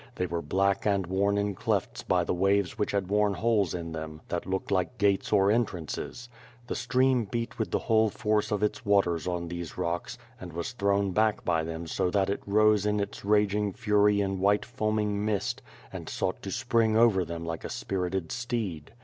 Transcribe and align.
They 0.15 0.25
were 0.25 0.41
black 0.41 0.87
and 0.87 1.05
worn 1.05 1.37
in 1.37 1.53
clefts 1.53 2.01
by 2.01 2.23
the 2.23 2.33
waves 2.33 2.75
which 2.75 2.91
had 2.91 3.07
worn 3.11 3.35
holes 3.35 3.75
in 3.75 3.93
thorn 3.93 4.21
that 4.29 4.47
looked 4.47 4.71
like 4.71 4.97
gates 4.97 5.31
or 5.31 5.49
entmnoes. 5.51 6.27
The 6.65 6.73
stream 6.73 7.27
Wat 7.31 7.59
with 7.59 7.69
the 7.69 7.77
whole 7.77 8.09
force 8.09 8.49
of 8.49 8.63
its 8.63 8.83
waters 8.83 9.27
on 9.27 9.47
these 9.47 9.77
rooks 9.77 10.17
and 10.39 10.53
was 10.53 10.71
thrown 10.71 11.11
back 11.11 11.45
by 11.45 11.63
them 11.63 11.85
so 11.85 12.09
that 12.09 12.31
it 12.31 12.41
rose 12.47 12.83
in 12.87 12.99
its 12.99 13.23
raging 13.23 13.73
fury 13.73 14.21
in 14.21 14.39
white 14.39 14.65
foaming 14.65 15.23
mist, 15.23 15.61
and 15.93 16.09
sought 16.09 16.41
to 16.41 16.49
spring 16.49 16.97
over 16.97 17.23
them 17.23 17.45
like 17.45 17.63
a 17.63 17.67
spiritoii 17.69 18.31
steed. 18.31 18.93